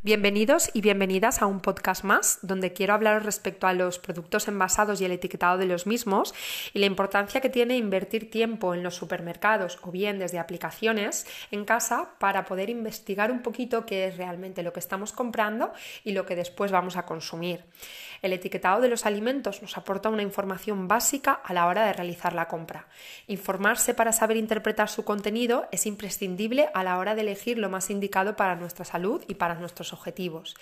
[0.00, 5.00] Bienvenidos y bienvenidas a un podcast más donde quiero hablaros respecto a los productos envasados
[5.00, 6.34] y el etiquetado de los mismos
[6.72, 11.64] y la importancia que tiene invertir tiempo en los supermercados o bien desde aplicaciones en
[11.64, 15.72] casa para poder investigar un poquito qué es realmente lo que estamos comprando
[16.04, 17.64] y lo que después vamos a consumir.
[18.22, 22.34] El etiquetado de los alimentos nos aporta una información básica a la hora de realizar
[22.34, 22.86] la compra.
[23.26, 27.90] Informarse para saber interpretar su contenido es imprescindible a la hora de elegir lo más
[27.90, 30.54] indicado para nuestra salud y para nuestros objetivos.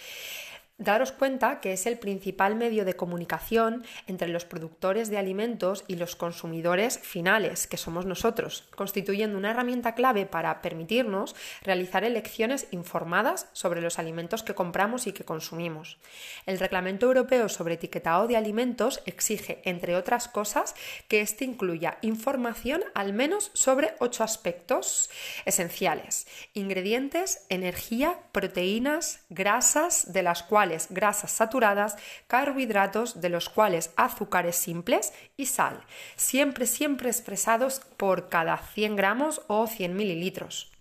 [0.79, 5.97] Daros cuenta que es el principal medio de comunicación entre los productores de alimentos y
[5.97, 13.49] los consumidores finales, que somos nosotros, constituyendo una herramienta clave para permitirnos realizar elecciones informadas
[13.55, 15.97] sobre los alimentos que compramos y que consumimos.
[16.45, 20.75] El Reglamento Europeo sobre Etiquetado de Alimentos exige, entre otras cosas,
[21.09, 25.09] que éste incluya información al menos sobre ocho aspectos
[25.47, 26.27] esenciales.
[26.53, 35.13] Ingredientes, energía, proteínas, grasas, de las cuales grasas saturadas, carbohidratos, de los cuales azúcares simples
[35.37, 35.81] y sal,
[36.17, 40.73] siempre, siempre expresados por cada 100 gramos o 100 mililitros.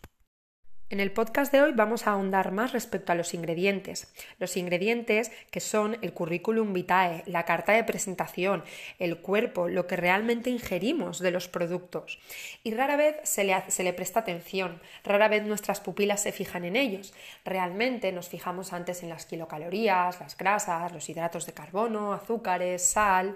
[0.92, 4.14] En el podcast de hoy vamos a ahondar más respecto a los ingredientes.
[4.38, 8.64] Los ingredientes que son el currículum vitae, la carta de presentación,
[9.00, 12.20] el cuerpo, lo que realmente ingerimos de los productos.
[12.64, 16.66] Y rara vez se le, se le presta atención, rara vez nuestras pupilas se fijan
[16.66, 17.16] en ellos.
[17.44, 23.36] Realmente nos fijamos antes en las kilocalorías, las grasas, los hidratos de carbono, azúcares, sal,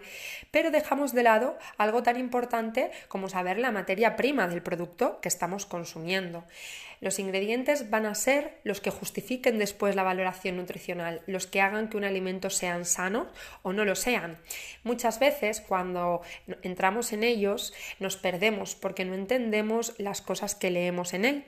[0.51, 5.29] pero dejamos de lado algo tan importante como saber la materia prima del producto que
[5.29, 6.43] estamos consumiendo.
[7.01, 11.89] Los ingredientes van a ser los que justifiquen después la valoración nutricional, los que hagan
[11.89, 13.27] que un alimento sea sano
[13.61, 14.37] o no lo sean.
[14.83, 16.21] Muchas veces cuando
[16.61, 21.45] entramos en ellos nos perdemos porque no entendemos las cosas que leemos en él.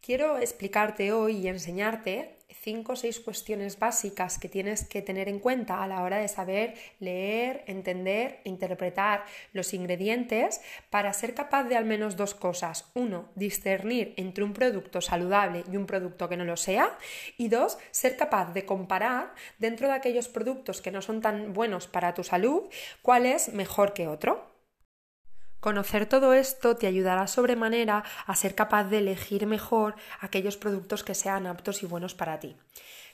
[0.00, 5.40] Quiero explicarte hoy y enseñarte cinco o seis cuestiones básicas que tienes que tener en
[5.40, 11.76] cuenta a la hora de saber leer, entender, interpretar los ingredientes para ser capaz de
[11.76, 12.90] al menos dos cosas.
[12.94, 16.96] Uno, discernir entre un producto saludable y un producto que no lo sea.
[17.36, 21.88] Y dos, ser capaz de comparar dentro de aquellos productos que no son tan buenos
[21.88, 22.68] para tu salud
[23.02, 24.51] cuál es mejor que otro.
[25.62, 31.14] Conocer todo esto te ayudará sobremanera a ser capaz de elegir mejor aquellos productos que
[31.14, 32.56] sean aptos y buenos para ti.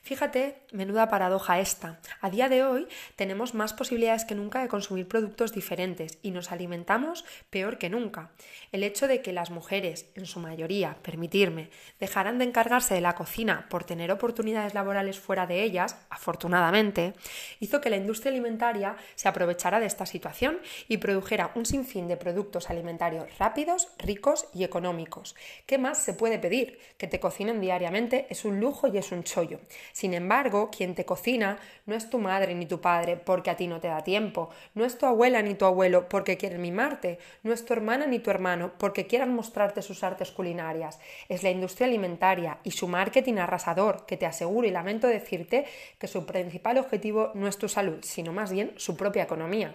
[0.09, 2.01] Fíjate, menuda paradoja esta.
[2.23, 6.51] A día de hoy tenemos más posibilidades que nunca de consumir productos diferentes y nos
[6.51, 8.31] alimentamos peor que nunca.
[8.73, 11.69] El hecho de que las mujeres, en su mayoría, permitirme,
[12.01, 17.13] dejaran de encargarse de la cocina por tener oportunidades laborales fuera de ellas, afortunadamente,
[17.61, 20.59] hizo que la industria alimentaria se aprovechara de esta situación
[20.89, 25.37] y produjera un sinfín de productos alimentarios rápidos, ricos y económicos.
[25.67, 26.79] ¿Qué más se puede pedir?
[26.97, 29.61] Que te cocinen diariamente es un lujo y es un chollo.
[29.99, 33.67] Sin embargo, quien te cocina no es tu madre ni tu padre porque a ti
[33.67, 37.53] no te da tiempo, no es tu abuela ni tu abuelo porque quieren mimarte, no
[37.53, 41.89] es tu hermana ni tu hermano porque quieran mostrarte sus artes culinarias, es la industria
[41.89, 45.65] alimentaria y su marketing arrasador que te aseguro y lamento decirte
[45.99, 49.75] que su principal objetivo no es tu salud, sino más bien su propia economía.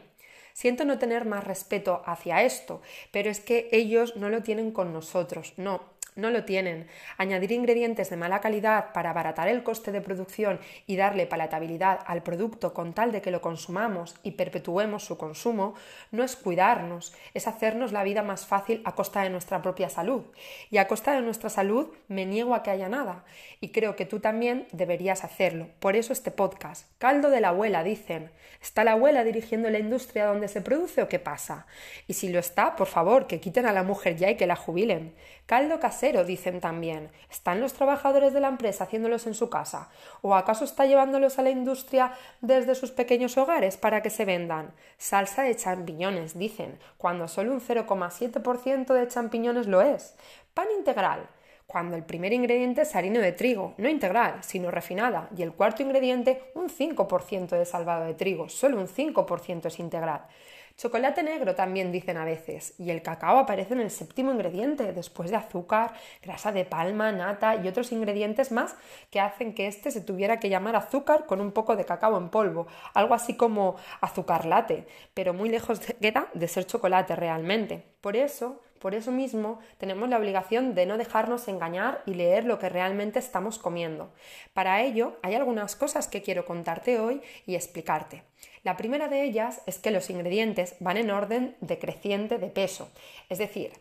[0.54, 2.82] Siento no tener más respeto hacia esto,
[3.12, 5.82] pero es que ellos no lo tienen con nosotros, no,
[6.16, 6.88] no lo tienen.
[7.18, 12.24] Añadir ingredientes de mala calidad para abaratar el coste de producción y darle palatabilidad al
[12.24, 15.76] producto con tal de que lo consumamos y perpetuemos su consumo
[16.12, 20.24] no es cuidarnos, es hacernos la vida más fácil a costa de nuestra propia salud.
[20.70, 23.24] Y a costa de nuestra salud me niego a que haya nada.
[23.60, 25.68] Y creo que tú también deberías hacerlo.
[25.80, 26.90] Por eso este podcast.
[26.98, 28.32] Caldo de la abuela, dicen.
[28.62, 31.68] ¿Está la abuela dirigiendo la industria donde se produce o qué pasa?
[32.08, 34.56] Y si lo está, por favor, que quiten a la mujer ya y que la
[34.56, 35.14] jubilen.
[35.46, 37.10] Caldo casero, dicen también.
[37.32, 39.90] ¿Están los trabajadores de la empresa haciéndolos en su casa?
[40.22, 44.74] ¿O acaso está llevándolos a la industria desde sus pequeños hogares para que se vendan?
[44.98, 50.16] Salsa de champiñones, dicen, cuando solo un 0,7% de champiñones lo es.
[50.54, 51.30] Pan integral
[51.66, 55.82] cuando el primer ingrediente es harina de trigo, no integral, sino refinada, y el cuarto
[55.82, 60.28] ingrediente un 5% de salvado de trigo, solo un 5% es integral.
[60.76, 65.30] Chocolate negro también dicen a veces, y el cacao aparece en el séptimo ingrediente, después
[65.30, 68.76] de azúcar, grasa de palma, nata y otros ingredientes más
[69.12, 72.30] que hacen que este se tuviera que llamar azúcar con un poco de cacao en
[72.30, 72.66] polvo,
[72.96, 77.86] algo así como azúcar latte, pero muy lejos queda de ser chocolate realmente.
[78.02, 82.60] Por eso Por eso mismo tenemos la obligación de no dejarnos engañar y leer lo
[82.60, 84.12] que realmente estamos comiendo.
[84.54, 88.24] Para ello hay algunas cosas que quiero contarte hoy y explicarte.
[88.64, 92.90] La primera de ellas es que los ingredientes van en orden decreciente de peso,
[93.28, 93.74] es decir,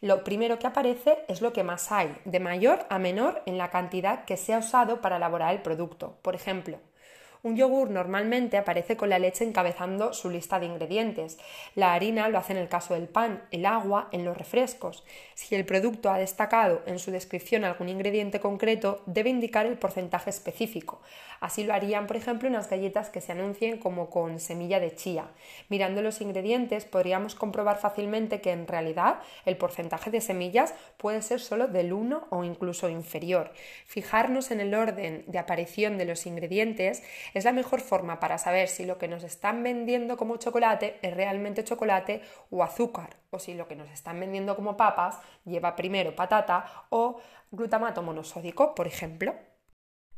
[0.00, 3.70] lo primero que aparece es lo que más hay, de mayor a menor en la
[3.70, 6.18] cantidad que se ha usado para elaborar el producto.
[6.20, 6.78] Por ejemplo,
[7.44, 11.38] un yogur normalmente aparece con la leche encabezando su lista de ingredientes.
[11.74, 15.04] La harina lo hace en el caso del pan, el agua en los refrescos.
[15.34, 20.30] Si el producto ha destacado en su descripción algún ingrediente concreto, debe indicar el porcentaje
[20.30, 21.02] específico.
[21.40, 25.26] Así lo harían, por ejemplo, unas galletas que se anuncien como con semilla de chía.
[25.68, 31.40] Mirando los ingredientes podríamos comprobar fácilmente que en realidad el porcentaje de semillas puede ser
[31.40, 33.52] solo del 1 o incluso inferior.
[33.84, 37.02] Fijarnos en el orden de aparición de los ingredientes
[37.34, 41.14] es la mejor forma para saber si lo que nos están vendiendo como chocolate es
[41.14, 46.14] realmente chocolate o azúcar, o si lo que nos están vendiendo como papas lleva primero
[46.14, 47.20] patata o
[47.50, 49.34] glutamato monosódico, por ejemplo.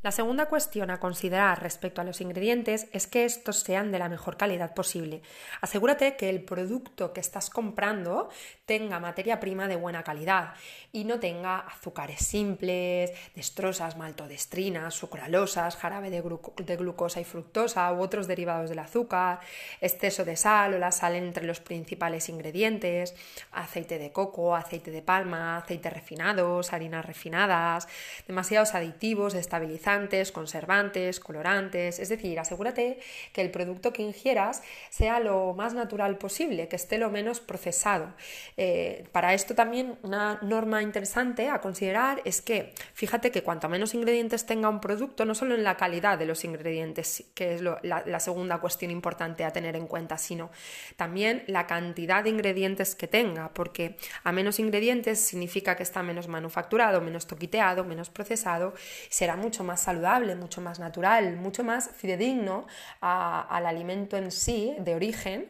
[0.06, 4.08] La segunda cuestión a considerar respecto a los ingredientes es que estos sean de la
[4.08, 5.20] mejor calidad posible.
[5.60, 8.30] Asegúrate que el producto que estás comprando
[8.66, 10.54] tenga materia prima de buena calidad
[10.92, 18.28] y no tenga azúcares simples, destrosas, maltodestrinas, sucralosas, jarabe de, glucosa y fructosa u otros
[18.28, 19.40] derivados del azúcar,
[19.80, 23.16] exceso de sal o la sal entre los principales ingredientes,
[23.50, 27.88] aceite de coco, aceite de palma, aceites refinados, harinas refinadas,
[28.28, 29.95] demasiados aditivos, estabilizantes,
[30.32, 32.98] conservantes, colorantes, es decir, asegúrate
[33.32, 38.14] que el producto que ingieras sea lo más natural posible, que esté lo menos procesado.
[38.56, 43.94] Eh, para esto también una norma interesante a considerar es que fíjate que cuanto menos
[43.94, 48.20] ingredientes tenga un producto, no solo en la calidad de los ingredientes, que es la,
[48.20, 50.50] segunda cuestión importante a tener en cuenta, sino
[50.96, 56.28] también la cantidad de ingredientes que tenga, porque a menos ingredientes significa que está menos
[56.28, 58.74] manufacturado, menos toquiteado, menos procesado,
[59.08, 62.66] será mucho más saludable, mucho más natural, mucho más fidedigno
[63.00, 65.46] al alimento en sí, de origen,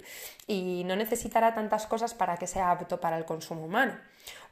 [0.47, 3.95] y no necesitará tantas cosas para que sea apto para el consumo humano.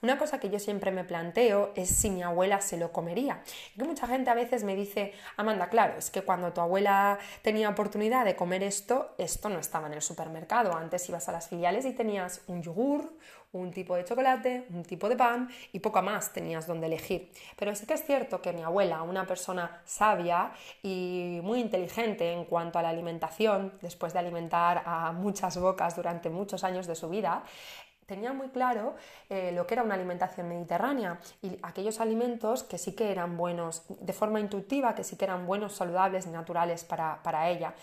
[0.03, 3.43] Una cosa que yo siempre me planteo es si mi abuela se lo comería.
[3.75, 7.19] Y que mucha gente a veces me dice, Amanda, claro, es que cuando tu abuela
[7.43, 10.75] tenía oportunidad de comer esto, esto no estaba en el supermercado.
[10.75, 13.13] Antes ibas a las filiales y tenías un yogur,
[13.55, 17.31] un tipo de chocolate, un tipo de pan y poco más tenías donde elegir.
[17.57, 22.45] Pero sí que es cierto que mi abuela, una persona sabia y muy inteligente en
[22.45, 27.09] cuanto a la alimentación, después de alimentar a muchas bocas durante muchos años de su
[27.09, 27.45] vida,
[28.07, 28.95] tenía muy claro
[29.31, 33.83] eh, lo que era una alimentación mediterránea y aquellos alimentos que sí que eran buenos
[33.89, 37.75] de forma intuitiva, que sí que eran buenos, saludables y naturales para, para ella.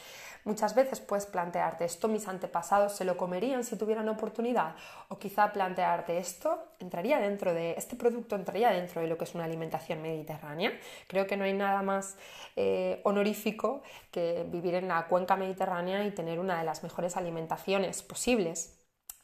[0.43, 4.75] Muchas veces puedes plantearte esto, mis antepasados se lo comerían si tuvieran oportunidad,
[5.09, 9.35] o quizá plantearte esto entraría dentro de, este producto entraría dentro de lo que es
[9.35, 10.71] una alimentación mediterránea.
[11.07, 12.17] Creo que no hay nada más
[12.55, 18.01] eh, honorífico que vivir en la cuenca mediterránea y tener una de las mejores alimentaciones
[18.01, 18.80] posibles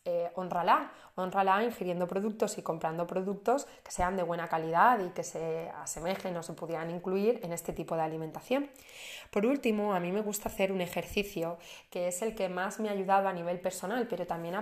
[0.08, 5.24] eh, honrala, honrala ingiriendo productos y comprando productos que sean de buena calidad y que
[5.24, 8.70] se asemejen o se pudieran incluir en este tipo de alimentación.
[9.32, 11.58] Por último, a mí me gusta hacer un ejercicio
[11.90, 14.56] que es el que más me ha ayudado a nivel personal, pero también,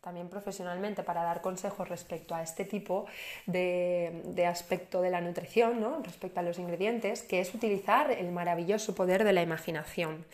[0.00, 3.06] también profesionalmente para dar consejos respecto a este tipo
[3.46, 6.02] de, aspecto de la nutrición, ¿no?
[6.02, 10.24] respecto a los ingredientes, que es utilizar el maravilloso poder de la imaginación.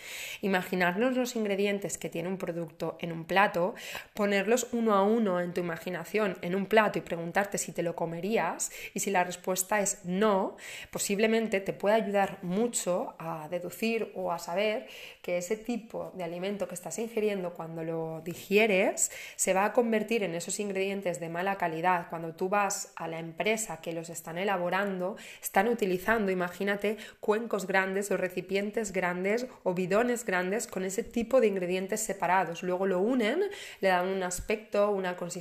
[0.41, 3.75] Imaginarnos los ingredientes que tiene un producto en un plato,
[4.15, 7.95] ponerlos uno a uno en tu imaginación en un plato y preguntarte si te lo
[7.95, 10.57] comerías y si la respuesta es no,
[10.91, 14.87] posiblemente te pueda ayudar mucho a deducir o a saber
[15.23, 20.23] que ese tipo de alimento que estás ingiriendo cuando lo digieres se va a convertir
[20.23, 22.09] en esos ingredientes de mala calidad.
[22.09, 28.11] Cuando tú vas a la empresa que los están elaborando, están utilizando, imagínate, cuencos grandes
[28.11, 32.63] o recipientes grandes o bidones grandes con ese tipo de ingredientes separados.
[32.63, 33.43] Luego lo unen,
[33.81, 35.38] le dan un aspecto, una consistencia,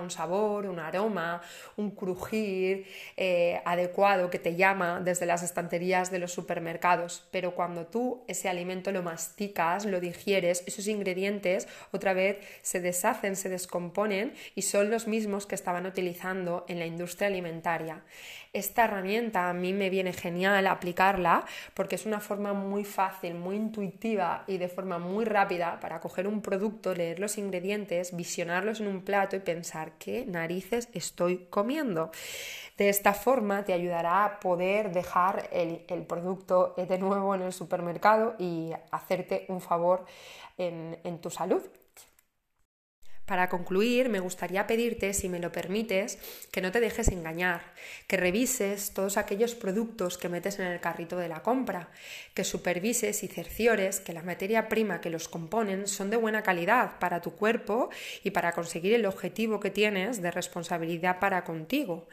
[0.00, 1.42] un sabor, un aroma,
[1.76, 2.86] un crujir
[3.16, 6.62] eh, adecuado que te llama desde las estanterías de los supermercados
[7.30, 13.36] pero cuando tú ese alimento lo masticas, lo digieres, esos ingredientes otra vez se deshacen,
[13.36, 18.02] se descomponen y son los mismos que estaban utilizando en la industria alimentaria.
[18.52, 23.56] Esta herramienta a mí me viene genial aplicarla porque es una forma muy fácil, muy
[23.56, 28.88] intuitiva y de forma muy rápida para coger un producto, leer los ingredientes, visionarlos en
[28.88, 32.10] un plato y pensar qué narices estoy comiendo.
[32.78, 38.34] De esta forma te ayudará a poder dejar el, producto de nuevo en el supermercado
[38.38, 40.06] y hacerte un favor
[40.56, 41.60] en tu salud.
[43.32, 46.18] Para concluir, me gustaría pedirte, si me lo permites,
[46.50, 47.62] que no te dejes engañar,
[48.06, 51.88] que revises todos aquellos productos que metes en el carrito de la compra,
[52.34, 56.98] que supervises y cerciores que la materia prima que los componen son de buena calidad
[56.98, 57.88] para tu cuerpo
[58.22, 62.08] y para conseguir el objetivo que tienes de responsabilidad para contigo.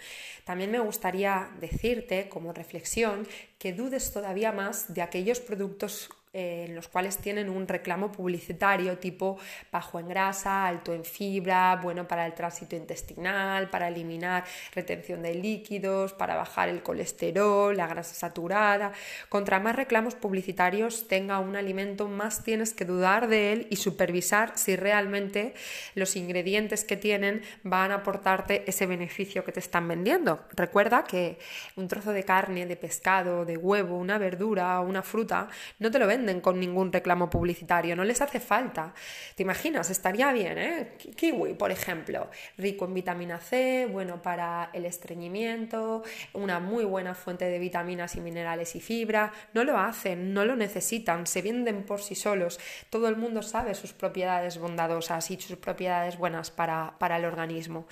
[0.45, 6.88] También me gustaría decirte como reflexión que dudes todavía más de aquellos productos eh, los
[6.88, 9.38] cuales tienen un reclamo publicitario tipo
[9.71, 14.43] bajo en grasa, alto en fibra, bueno para el tránsito intestinal, para eliminar
[14.74, 18.91] retención de líquidos, para bajar el colesterol, la grasa saturada.
[19.27, 24.57] Contra más reclamos publicitarios tenga un alimento, más tienes que dudar de él y supervisar
[24.57, 25.53] si realmente
[25.95, 30.45] los ingredientes que tienen van a aportarte ese beneficio que te están vendiendo.
[30.51, 31.39] Recuerda que
[31.75, 36.07] un trozo de carne, de pescado, de huevo, una verdura una fruta no te lo
[36.07, 38.93] venden con ningún reclamo publicitario, no les hace falta.
[39.35, 39.89] ¿Te imaginas?
[39.89, 40.93] Estaría bien, ¿eh?
[41.15, 47.45] Kiwi, por ejemplo, rico en vitamina C, bueno para el estreñimiento, una muy buena fuente
[47.45, 49.31] de vitaminas y minerales y fibra.
[49.53, 52.59] No lo hacen, no lo necesitan, se venden por sí solos.
[52.89, 57.88] Todo el mundo sabe sus propiedades bondadosas y sus propiedades buenas para, para el organismo.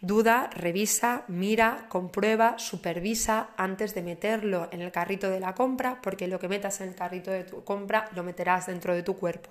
[0.00, 6.26] Duda, revisa, mira, comprueba, supervisa antes de meterlo en el carrito de la compra, porque
[6.26, 9.50] lo que metas en el carrito de tu compra lo meterás dentro de tu cuerpo.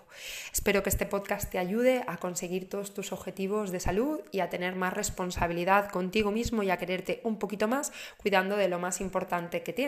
[0.51, 4.49] Espero que este podcast te ayude a conseguir todos tus objetivos de salud y a
[4.49, 9.01] tener más responsabilidad contigo mismo y a quererte un poquito más, cuidando de lo más
[9.01, 9.79] importante que tienes